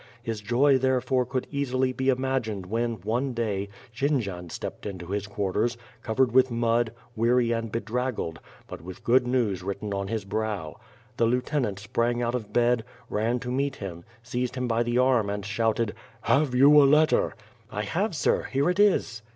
His 0.23 0.41
joy 0.41 0.79
therefore 0.79 1.27
could 1.27 1.45
easily 1.51 1.93
be 1.93 2.09
imagined 2.09 2.65
when 2.65 2.93
one 3.03 3.33
day, 3.35 3.69
Jendzian 3.93 4.49
stepped 4.49 4.87
into 4.87 5.05
his 5.11 5.27
quarters, 5.27 5.77
covered 6.01 6.31
with 6.31 6.49
mud, 6.49 6.91
weary 7.15 7.51
and 7.51 7.71
bedraggled, 7.71 8.39
but 8.65 8.79
Ath 8.83 9.03
good 9.03 9.27
news 9.27 9.61
written 9.61 9.93
on 9.93 10.07
his 10.07 10.25
brow. 10.25 10.79
The 11.17 11.25
lieutenant 11.27 11.77
sprang 11.77 12.19
out 12.19 12.33
of 12.33 12.51
bed, 12.51 12.83
ran 13.11 13.39
to 13.41 13.51
meet 13.51 13.75
him, 13.75 14.03
seized 14.23 14.55
him 14.55 14.67
by 14.67 14.81
the 14.81 14.97
arm 14.97 15.29
and 15.29 15.45
shouted: 15.45 15.93
"Have 16.21 16.55
you 16.55 16.81
a 16.81 16.85
letter?" 16.85 17.35
"1 17.69 17.83
have, 17.83 18.15
sir! 18.15 18.45
Here 18.51 18.71
it 18.71 18.79
is." 18.79 19.21